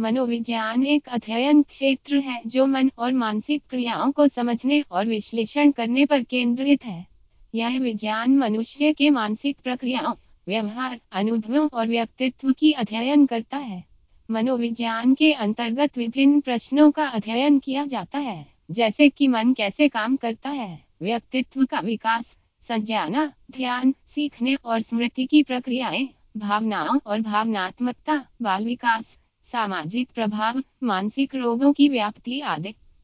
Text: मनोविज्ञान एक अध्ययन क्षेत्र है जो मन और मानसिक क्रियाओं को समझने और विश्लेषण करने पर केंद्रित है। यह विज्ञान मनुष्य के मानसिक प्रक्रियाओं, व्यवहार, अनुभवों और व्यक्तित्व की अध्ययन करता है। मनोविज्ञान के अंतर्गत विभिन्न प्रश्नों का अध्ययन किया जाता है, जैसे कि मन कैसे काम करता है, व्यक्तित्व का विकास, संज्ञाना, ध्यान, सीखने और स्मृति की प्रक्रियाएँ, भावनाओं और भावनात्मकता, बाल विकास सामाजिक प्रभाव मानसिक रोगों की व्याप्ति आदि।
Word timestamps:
मनोविज्ञान 0.00 0.86
एक 0.86 1.08
अध्ययन 1.08 1.62
क्षेत्र 1.62 2.16
है 2.16 2.42
जो 2.46 2.66
मन 2.66 2.90
और 2.98 3.12
मानसिक 3.12 3.62
क्रियाओं 3.70 4.12
को 4.12 4.28
समझने 4.28 4.80
और 4.80 5.06
विश्लेषण 5.06 5.70
करने 5.70 6.06
पर 6.06 6.22
केंद्रित 6.22 6.84
है। 6.84 7.06
यह 7.54 7.80
विज्ञान 7.80 8.38
मनुष्य 8.38 8.92
के 8.92 9.10
मानसिक 9.10 9.56
प्रक्रियाओं, 9.64 10.14
व्यवहार, 10.48 11.00
अनुभवों 11.12 11.68
और 11.72 11.88
व्यक्तित्व 11.88 12.52
की 12.52 12.72
अध्ययन 12.72 13.26
करता 13.26 13.56
है। 13.56 13.84
मनोविज्ञान 14.30 15.14
के 15.14 15.32
अंतर्गत 15.32 15.98
विभिन्न 15.98 16.40
प्रश्नों 16.40 16.90
का 16.90 17.06
अध्ययन 17.06 17.58
किया 17.58 17.86
जाता 17.86 18.18
है, 18.18 18.46
जैसे 18.70 19.08
कि 19.08 19.28
मन 19.28 19.52
कैसे 19.52 19.88
काम 19.88 20.16
करता 20.16 20.50
है, 20.50 20.84
व्यक्तित्व 21.02 21.64
का 21.64 21.80
विकास, 21.80 22.36
संज्ञाना, 22.62 23.32
ध्यान, 23.50 23.94
सीखने 24.06 24.54
और 24.54 24.80
स्मृति 24.80 25.26
की 25.26 25.42
प्रक्रियाएँ, 25.42 26.08
भावनाओं 26.36 26.98
और 27.06 27.20
भावनात्मकता, 27.20 28.24
बाल 28.42 28.64
विकास 28.64 29.18
सामाजिक 29.52 30.10
प्रभाव 30.14 30.62
मानसिक 30.82 31.34
रोगों 31.34 31.72
की 31.72 31.88
व्याप्ति 31.88 32.40
आदि। 32.40 32.74